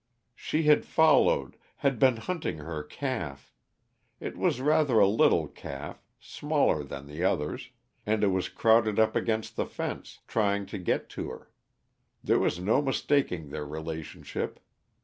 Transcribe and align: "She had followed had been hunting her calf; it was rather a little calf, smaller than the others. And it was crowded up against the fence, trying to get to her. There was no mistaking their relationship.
"She 0.33 0.63
had 0.63 0.83
followed 0.83 1.57
had 1.75 1.99
been 1.99 2.17
hunting 2.17 2.57
her 2.57 2.81
calf; 2.81 3.53
it 4.19 4.35
was 4.35 4.59
rather 4.59 4.97
a 4.97 5.07
little 5.07 5.47
calf, 5.47 6.03
smaller 6.19 6.83
than 6.83 7.05
the 7.05 7.23
others. 7.23 7.69
And 8.03 8.23
it 8.23 8.29
was 8.29 8.49
crowded 8.49 8.97
up 8.97 9.15
against 9.15 9.57
the 9.57 9.67
fence, 9.67 10.17
trying 10.27 10.65
to 10.73 10.79
get 10.79 11.07
to 11.09 11.29
her. 11.29 11.51
There 12.23 12.39
was 12.39 12.57
no 12.59 12.81
mistaking 12.81 13.49
their 13.49 13.67
relationship. 13.67 14.59